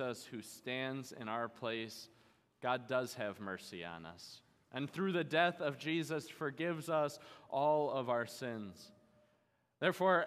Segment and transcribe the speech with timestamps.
[0.00, 2.08] Jesus who stands in our place,
[2.62, 4.40] God does have mercy on us.
[4.72, 7.18] And through the death of Jesus, forgives us
[7.50, 8.92] all of our sins.
[9.78, 10.26] Therefore,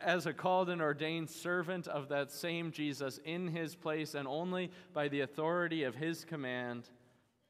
[0.00, 4.70] as a called and ordained servant of that same Jesus in his place and only
[4.94, 6.88] by the authority of his command,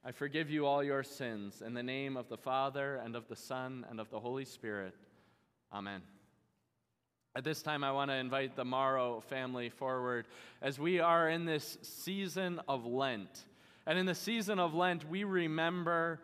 [0.05, 3.37] I forgive you all your sins in the name of the Father and of the
[3.37, 4.95] Son and of the Holy Spirit.
[5.73, 6.03] Amen.
[7.37, 10.27] At this time, I want to invite the Morrow family forward
[10.61, 13.45] as we are in this season of Lent.
[13.87, 16.21] And in the season of Lent, we remember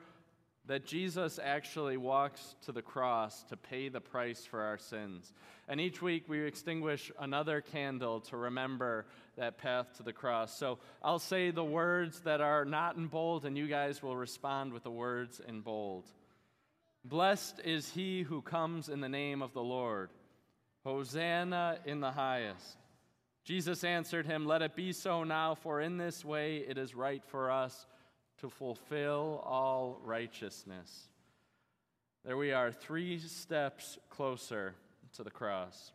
[0.66, 5.32] that Jesus actually walks to the cross to pay the price for our sins.
[5.68, 10.58] And each week we extinguish another candle to remember that path to the cross.
[10.58, 14.72] So I'll say the words that are not in bold, and you guys will respond
[14.72, 16.08] with the words in bold.
[17.04, 20.10] Blessed is he who comes in the name of the Lord.
[20.86, 22.76] Hosanna in the highest.
[23.44, 27.24] Jesus answered him, Let it be so now, for in this way it is right
[27.24, 27.88] for us
[28.38, 31.08] to fulfill all righteousness.
[32.24, 34.76] There we are, three steps closer
[35.16, 35.90] to the cross.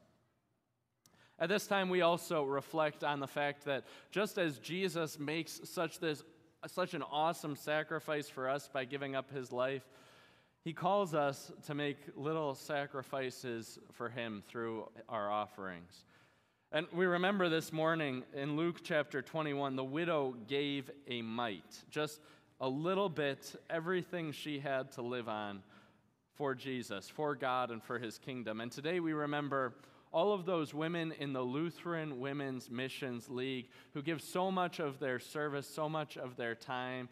[1.40, 6.00] At this time, we also reflect on the fact that just as Jesus makes such,
[6.00, 6.22] this,
[6.68, 9.88] such an awesome sacrifice for us by giving up his life,
[10.64, 16.06] he calls us to make little sacrifices for him through our offerings.
[16.72, 22.22] And we remember this morning in Luke chapter 21, the widow gave a mite, just
[22.62, 25.64] a little bit, everything she had to live on
[26.36, 28.62] for Jesus, for God, and for his kingdom.
[28.62, 29.74] And today we remember
[30.14, 35.00] all of those women in the Lutheran Women's Missions League who give so much of
[35.00, 37.10] their service, so much of their time,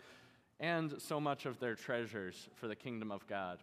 [0.59, 3.59] and so much of their treasures for the kingdom of God.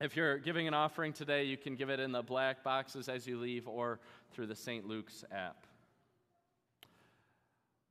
[0.00, 3.26] If you're giving an offering today, you can give it in the black boxes as
[3.26, 4.00] you leave or
[4.32, 4.86] through the St.
[4.86, 5.66] Luke's app.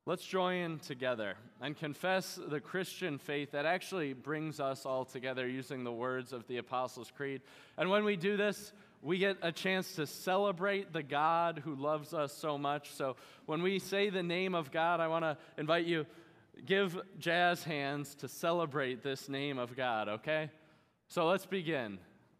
[0.06, 5.84] Let's join together and confess the Christian faith that actually brings us all together using
[5.84, 7.42] the words of the Apostles' Creed.
[7.78, 12.12] And when we do this, we get a chance to celebrate the God who loves
[12.12, 12.90] us so much.
[12.92, 16.06] So when we say the name of God, I want to invite you
[16.66, 20.50] give jazz hands to celebrate this name of God, okay?
[21.08, 21.98] So let's begin.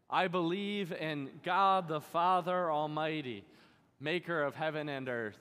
[0.08, 3.44] I believe in God the Father Almighty,
[4.00, 5.38] maker of heaven and earth,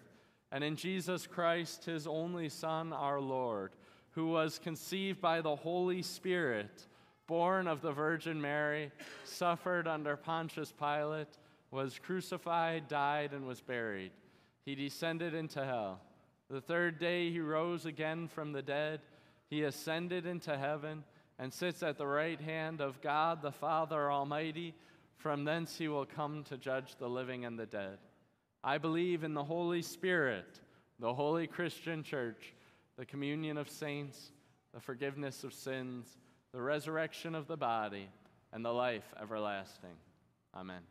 [0.51, 3.71] and in Jesus Christ, his only Son, our Lord,
[4.11, 6.87] who was conceived by the Holy Spirit,
[7.27, 8.91] born of the Virgin Mary,
[9.23, 11.37] suffered under Pontius Pilate,
[11.71, 14.11] was crucified, died, and was buried.
[14.65, 16.01] He descended into hell.
[16.49, 19.01] The third day he rose again from the dead.
[19.49, 21.03] He ascended into heaven
[21.37, 24.73] and sits at the right hand of God the Father Almighty.
[25.17, 27.97] From thence he will come to judge the living and the dead.
[28.63, 30.59] I believe in the Holy Spirit,
[30.99, 32.53] the holy Christian church,
[32.97, 34.31] the communion of saints,
[34.73, 36.17] the forgiveness of sins,
[36.51, 38.09] the resurrection of the body,
[38.51, 39.95] and the life everlasting.
[40.55, 40.81] Amen.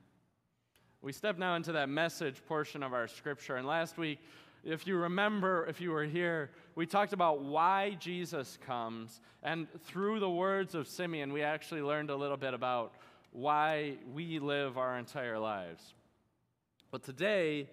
[1.03, 3.57] We step now into that message portion of our scripture.
[3.57, 4.19] And last week,
[4.65, 9.21] if you remember, if you were here, we talked about why Jesus comes.
[9.43, 12.95] And through the words of Simeon, we actually learned a little bit about
[13.33, 15.95] why we live our entire lives.
[16.91, 17.69] But today,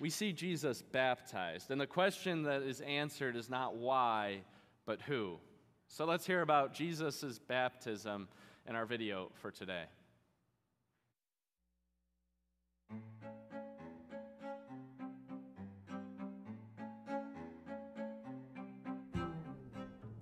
[0.00, 1.70] we see Jesus baptized.
[1.70, 4.40] And the question that is answered is not why,
[4.86, 5.38] but who.
[5.88, 8.28] So let's hear about Jesus' baptism
[8.68, 9.84] in our video for today.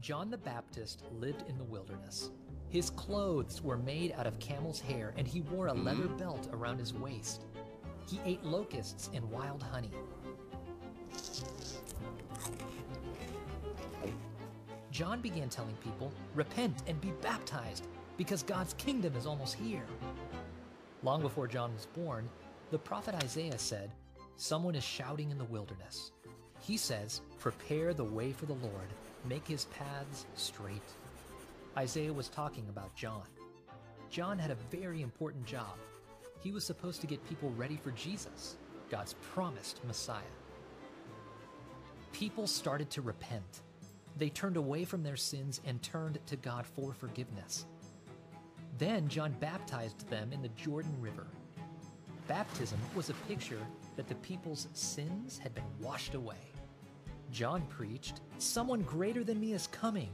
[0.03, 2.31] John the Baptist lived in the wilderness.
[2.71, 6.17] His clothes were made out of camel's hair, and he wore a leather mm-hmm.
[6.17, 7.45] belt around his waist.
[8.09, 9.93] He ate locusts and wild honey.
[14.91, 17.87] John began telling people, Repent and be baptized,
[18.17, 19.87] because God's kingdom is almost here.
[21.05, 22.29] Long before John was born,
[22.73, 23.93] the prophet Isaiah said,
[24.35, 26.11] Someone is shouting in the wilderness.
[26.59, 28.89] He says, Prepare the way for the Lord
[29.25, 30.83] make his paths straight.
[31.77, 33.23] Isaiah was talking about John.
[34.11, 35.79] John had a very important job.
[36.41, 38.57] He was supposed to get people ready for Jesus,
[38.91, 40.21] God's promised Messiah.
[42.13, 43.63] People started to repent.
[44.19, 47.65] They turned away from their sins and turned to God for forgiveness.
[48.79, 51.27] Then John baptized them in the Jordan River.
[52.29, 53.61] Baptism was a picture
[53.97, 56.52] that the people's sins had been washed away.
[57.33, 60.11] John preached, Someone greater than me is coming.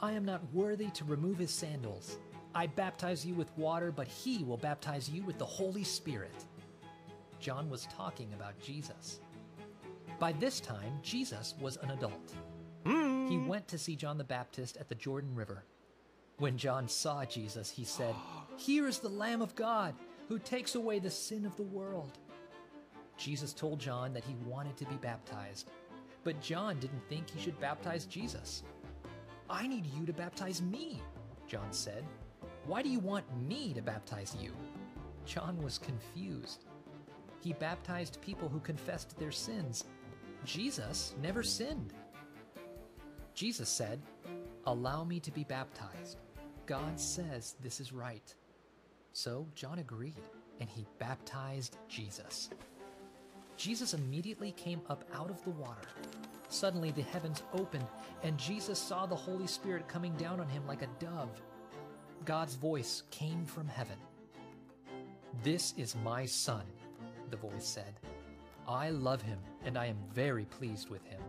[0.00, 2.18] I am not worthy to remove his sandals.
[2.54, 6.44] I baptize you with water, but he will baptize you with the Holy Spirit.
[7.40, 9.20] John was talking about Jesus.
[10.18, 12.34] By this time, Jesus was an adult.
[12.84, 13.46] He hmm.
[13.46, 15.62] went to see John the Baptist at the Jordan River.
[16.38, 18.14] When John saw Jesus, he said,
[18.56, 19.94] Here is the Lamb of God
[20.28, 22.18] who takes away the sin of the world.
[23.16, 25.70] Jesus told John that he wanted to be baptized,
[26.24, 28.62] but John didn't think he should baptize Jesus.
[29.50, 31.00] I need you to baptize me,
[31.46, 32.04] John said.
[32.66, 34.52] Why do you want me to baptize you?
[35.24, 36.64] John was confused.
[37.40, 39.84] He baptized people who confessed their sins.
[40.44, 41.94] Jesus never sinned.
[43.34, 44.00] Jesus said,
[44.66, 46.18] Allow me to be baptized.
[46.66, 48.34] God says this is right.
[49.12, 50.20] So John agreed,
[50.60, 52.50] and he baptized Jesus.
[53.58, 55.88] Jesus immediately came up out of the water.
[56.48, 57.86] Suddenly the heavens opened,
[58.22, 61.42] and Jesus saw the Holy Spirit coming down on him like a dove.
[62.24, 63.98] God's voice came from heaven.
[65.42, 66.62] This is my Son,
[67.30, 67.94] the voice said.
[68.68, 71.20] I love him, and I am very pleased with him.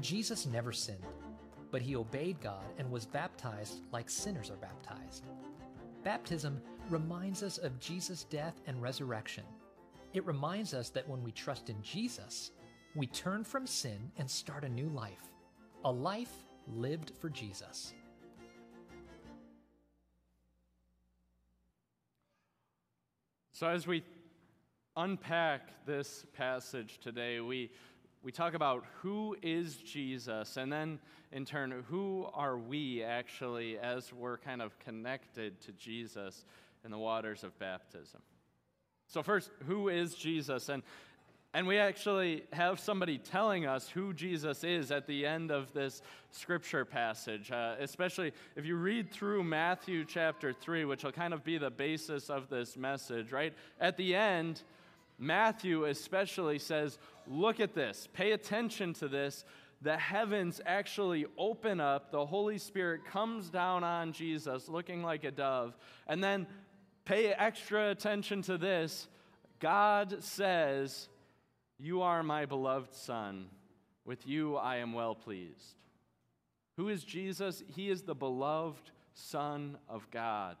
[0.00, 1.06] Jesus never sinned,
[1.70, 5.24] but he obeyed God and was baptized like sinners are baptized.
[6.02, 9.44] Baptism reminds us of Jesus' death and resurrection.
[10.16, 12.50] It reminds us that when we trust in Jesus,
[12.94, 15.30] we turn from sin and start a new life,
[15.84, 16.32] a life
[16.66, 17.92] lived for Jesus.
[23.52, 24.02] So, as we
[24.96, 27.70] unpack this passage today, we,
[28.22, 30.98] we talk about who is Jesus, and then
[31.30, 36.46] in turn, who are we actually as we're kind of connected to Jesus
[36.86, 38.22] in the waters of baptism.
[39.08, 40.68] So, first, who is Jesus?
[40.68, 40.82] And
[41.56, 46.02] and we actually have somebody telling us who Jesus is at the end of this
[46.30, 51.44] scripture passage, uh, especially if you read through Matthew chapter 3, which will kind of
[51.44, 53.54] be the basis of this message, right?
[53.80, 54.64] At the end,
[55.18, 59.46] Matthew especially says, Look at this, pay attention to this.
[59.80, 65.30] The heavens actually open up, the Holy Spirit comes down on Jesus looking like a
[65.30, 65.74] dove.
[66.06, 66.46] And then
[67.06, 69.08] pay extra attention to this.
[69.58, 71.08] God says,
[71.78, 73.46] you are my beloved Son.
[74.04, 75.74] With you I am well pleased.
[76.76, 77.62] Who is Jesus?
[77.74, 80.56] He is the beloved Son of God.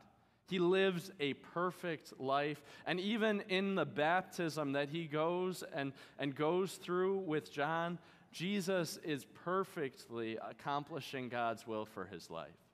[0.48, 2.62] He lives a perfect life.
[2.86, 7.98] And even in the baptism that he goes and, and goes through with John,
[8.32, 12.65] Jesus is perfectly accomplishing God's will for his life.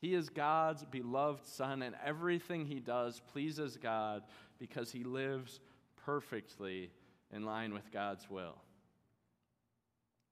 [0.00, 4.22] He is God's beloved Son, and everything he does pleases God
[4.58, 5.60] because he lives
[6.04, 6.90] perfectly
[7.32, 8.56] in line with God's will.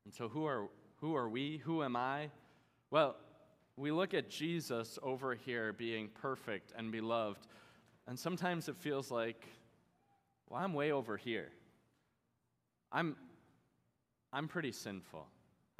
[0.04, 0.68] And so, who are,
[1.00, 1.58] who are we?
[1.58, 2.30] Who am I?
[2.90, 3.16] Well,
[3.76, 7.46] we look at Jesus over here being perfect and beloved,
[8.06, 9.46] and sometimes it feels like,
[10.48, 11.50] well, I'm way over here.
[12.90, 13.16] I'm,
[14.32, 15.26] I'm pretty sinful.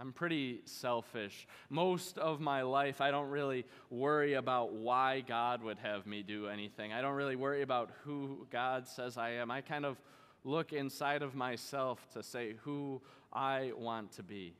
[0.01, 1.49] I'm pretty selfish.
[1.71, 6.47] Most of my life, I don't really worry about why God would have me do
[6.47, 6.93] anything.
[6.93, 9.51] I don't really worry about who God says I am.
[9.51, 10.01] I kind of
[10.45, 13.03] look inside of myself to say who
[13.33, 14.55] I want to be.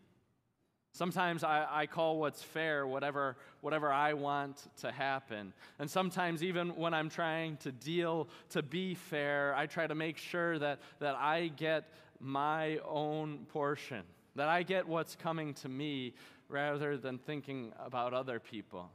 [0.93, 5.53] Sometimes I, I, call what's fair whatever, whatever I want to happen.
[5.79, 10.17] And sometimes, even when I'm trying to deal to be fair, I try to make
[10.17, 14.03] sure that, that I get my own portion,
[14.39, 16.15] that I get what's coming to me
[16.49, 18.89] rather than thinking about other people.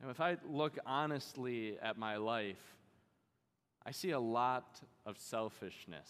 [0.00, 2.62] And if I look honestly at my life,
[3.84, 6.08] I see a lot of selfishness.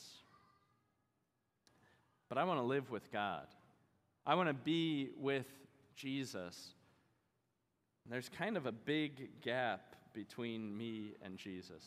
[2.28, 3.46] But I want to live with God.
[4.26, 5.46] I want to be with
[5.96, 6.74] Jesus.
[8.10, 11.82] there's kind of a big gap between me and Jesus.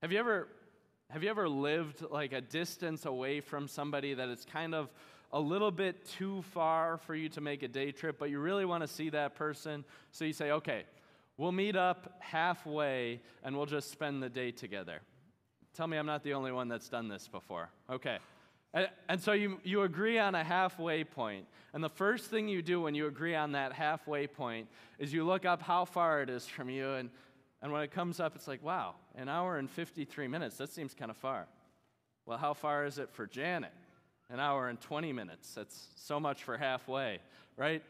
[0.00, 0.48] Have you ever
[1.10, 4.88] have you ever lived like a distance away from somebody that it's kind of
[5.32, 8.64] a little bit too far for you to make a day trip, but you really
[8.64, 9.84] want to see that person?
[10.12, 10.84] So you say, okay,
[11.40, 15.00] We'll meet up halfway and we'll just spend the day together.
[15.74, 17.70] Tell me I'm not the only one that's done this before.
[17.88, 18.18] Okay.
[18.74, 21.46] And, and, so you, you agree on a halfway point.
[21.72, 25.24] And the first thing you do when you agree on that halfway point is you
[25.24, 26.90] look up how far it is from you.
[26.90, 27.08] And,
[27.62, 30.56] and when it comes up, it's like, wow, an hour and 53 minutes.
[30.56, 31.46] That seems kind of far.
[32.26, 33.72] Well, how far is it for Janet?
[34.30, 35.54] An hour and 20 minutes.
[35.54, 37.18] That's so much for halfway,
[37.56, 37.82] right?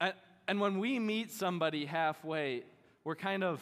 [0.00, 0.12] And,
[0.46, 2.62] and when we meet somebody halfway,
[3.04, 3.60] we're kind of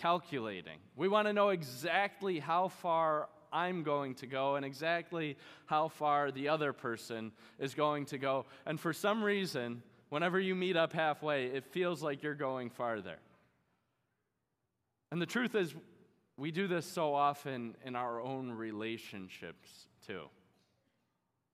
[0.00, 0.78] calculating.
[0.96, 6.30] We want to know exactly how far I'm going to go and exactly how far
[6.30, 8.44] the other person is going to go.
[8.66, 13.16] And for some reason, whenever you meet up halfway, it feels like you're going farther.
[15.10, 15.74] And the truth is,
[16.36, 20.22] we do this so often in our own relationships too.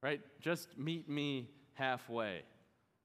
[0.03, 0.21] Right?
[0.41, 2.43] Just meet me halfway.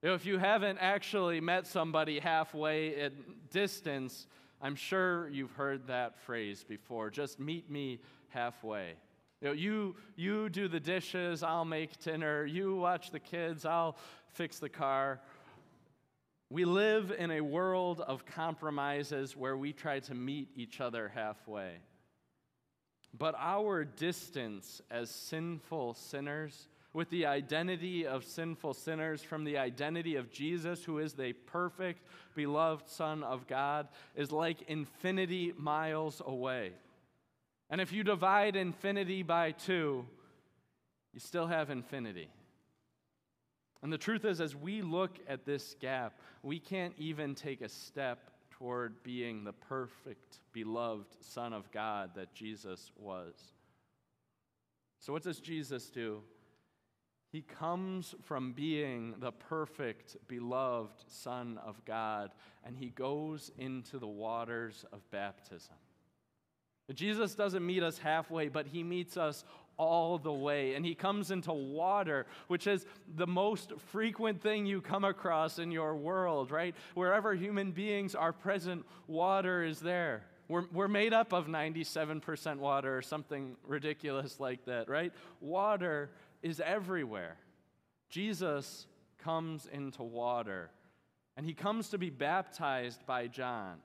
[0.01, 3.13] You know, if you haven't actually met somebody halfway at
[3.51, 4.27] distance,
[4.61, 7.09] I'm sure you've heard that phrase before.
[7.09, 7.99] Just meet me
[8.29, 8.93] halfway.
[9.41, 12.45] You, know, you, you do the dishes, I'll make dinner.
[12.45, 13.97] You watch the kids, I'll
[14.33, 15.21] fix the car.
[16.49, 21.73] We live in a world of compromises where we try to meet each other halfway.
[23.17, 30.15] But our distance as sinful sinners, with the identity of sinful sinners from the identity
[30.15, 32.01] of Jesus, who is the perfect,
[32.33, 36.71] beloved Son of God, is like infinity miles away.
[37.69, 40.05] And if you divide infinity by two,
[41.13, 42.29] you still have infinity.
[43.81, 47.69] And the truth is, as we look at this gap, we can't even take a
[47.69, 53.35] step toward being the perfect, beloved Son of God that Jesus was.
[54.99, 56.21] So, what does Jesus do?
[57.31, 62.31] He comes from being the perfect, beloved Son of God,
[62.63, 65.75] and he goes into the waters of baptism.
[66.93, 69.43] Jesus doesn't meet us halfway, but he meets us
[69.77, 70.73] all the way.
[70.73, 75.71] And he comes into water, which is the most frequent thing you come across in
[75.71, 76.75] your world, right?
[76.95, 80.23] Wherever human beings are present, water is there.
[80.47, 85.13] We're, we're made up of 97% water or something ridiculous like that, right?
[85.41, 86.09] Water
[86.41, 87.37] is everywhere.
[88.09, 88.87] Jesus
[89.19, 90.69] comes into water,
[91.35, 93.75] and he comes to be baptized by John.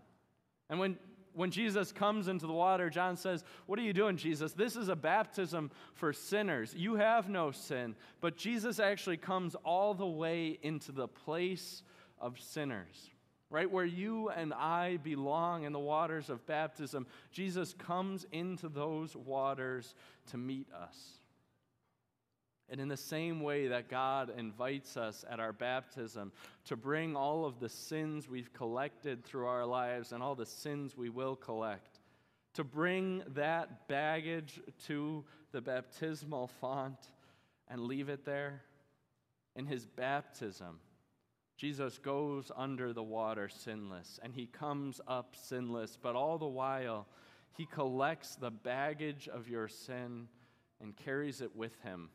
[0.70, 0.98] And when
[1.34, 4.52] when Jesus comes into the water, John says, What are you doing, Jesus?
[4.52, 6.74] This is a baptism for sinners.
[6.76, 7.94] You have no sin.
[8.20, 11.82] But Jesus actually comes all the way into the place
[12.20, 13.10] of sinners,
[13.50, 13.70] right?
[13.70, 17.06] Where you and I belong in the waters of baptism.
[17.30, 19.94] Jesus comes into those waters
[20.30, 21.21] to meet us.
[22.72, 26.32] And in the same way that God invites us at our baptism
[26.64, 30.96] to bring all of the sins we've collected through our lives and all the sins
[30.96, 32.00] we will collect,
[32.54, 36.96] to bring that baggage to the baptismal font
[37.68, 38.62] and leave it there,
[39.54, 40.80] in his baptism,
[41.58, 47.06] Jesus goes under the water sinless and he comes up sinless, but all the while,
[47.54, 50.26] he collects the baggage of your sin
[50.80, 52.08] and carries it with him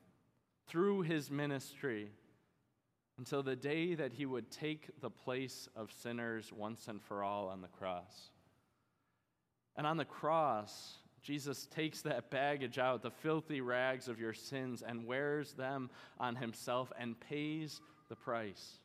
[0.67, 2.12] through his ministry
[3.17, 7.47] until the day that he would take the place of sinners once and for all
[7.47, 8.29] on the cross.
[9.75, 14.83] And on the cross, Jesus takes that baggage out, the filthy rags of your sins,
[14.86, 18.79] and wears them on himself and pays the price.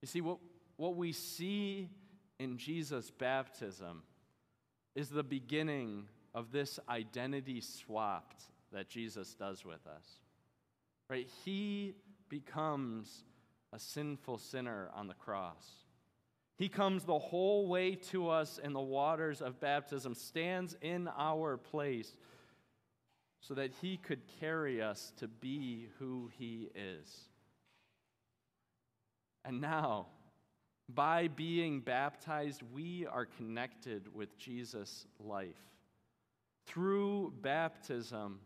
[0.00, 0.38] You see, what,
[0.76, 1.88] what we see
[2.38, 4.02] in Jesus' baptism
[4.94, 8.34] is the beginning of this identity swap
[8.72, 10.21] that Jesus does with us.
[11.08, 11.28] Right?
[11.44, 11.94] He
[12.28, 13.24] becomes
[13.72, 15.66] a sinful sinner on the cross.
[16.56, 21.56] He comes the whole way to us in the waters of baptism, stands in our
[21.56, 22.16] place
[23.40, 27.28] so that he could carry us to be who he is.
[29.44, 30.06] And now,
[30.88, 35.58] by being baptized, we are connected with Jesus' life.
[36.66, 38.38] Through baptism,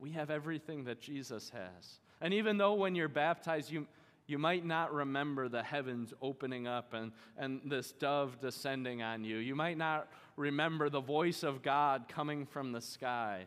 [0.00, 2.00] we have everything that Jesus has.
[2.20, 3.86] And even though when you're baptized, you,
[4.26, 9.36] you might not remember the heavens opening up and, and this dove descending on you,
[9.36, 13.44] you might not remember the voice of God coming from the sky.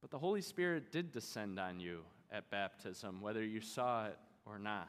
[0.00, 2.00] But the Holy Spirit did descend on you
[2.32, 4.88] at baptism, whether you saw it or not.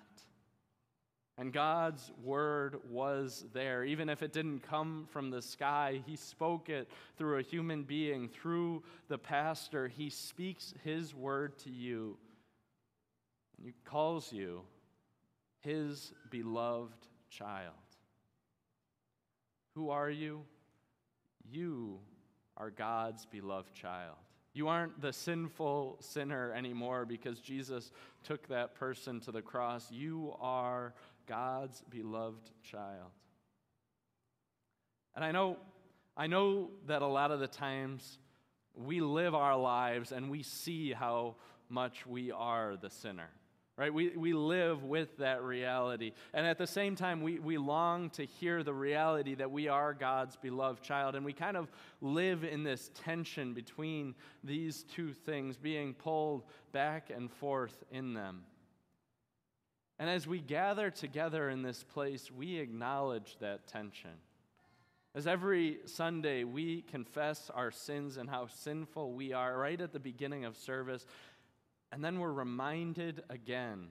[1.41, 3.83] And God's word was there.
[3.83, 8.29] Even if it didn't come from the sky, He spoke it through a human being,
[8.29, 9.87] through the pastor.
[9.87, 12.15] He speaks His word to you.
[13.57, 14.61] And He calls you
[15.61, 17.73] His beloved child.
[19.73, 20.43] Who are you?
[21.51, 22.01] You
[22.55, 24.17] are God's beloved child.
[24.53, 27.91] You aren't the sinful sinner anymore because Jesus
[28.23, 29.89] took that person to the cross.
[29.89, 30.93] You are
[31.31, 33.09] God's beloved child.
[35.15, 35.55] And I know,
[36.17, 38.19] I know that a lot of the times
[38.75, 41.35] we live our lives and we see how
[41.69, 43.29] much we are the sinner.
[43.77, 43.93] Right?
[43.93, 46.11] We, we live with that reality.
[46.33, 49.93] And at the same time, we, we long to hear the reality that we are
[49.93, 51.15] God's beloved child.
[51.15, 51.71] And we kind of
[52.01, 58.43] live in this tension between these two things, being pulled back and forth in them.
[60.01, 64.09] And as we gather together in this place, we acknowledge that tension.
[65.13, 69.99] As every Sunday we confess our sins and how sinful we are right at the
[69.99, 71.05] beginning of service,
[71.91, 73.89] and then we're reminded again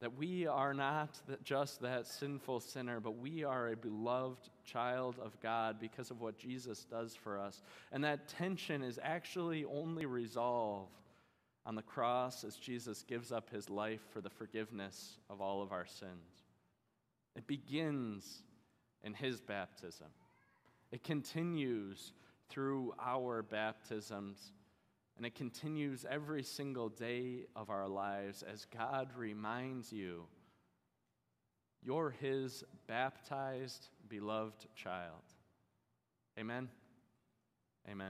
[0.00, 5.38] that we are not just that sinful sinner, but we are a beloved child of
[5.42, 7.60] God because of what Jesus does for us.
[7.92, 10.94] And that tension is actually only resolved
[11.66, 15.72] on the cross as Jesus gives up his life for the forgiveness of all of
[15.72, 16.44] our sins.
[17.36, 18.42] It begins
[19.02, 20.08] in his baptism,
[20.90, 22.12] it continues
[22.48, 24.52] through our baptisms
[25.16, 30.24] and it continues every single day of our lives as God reminds you
[31.82, 35.22] you're His baptized, beloved child.
[36.38, 36.68] Amen.
[37.88, 38.08] Amen.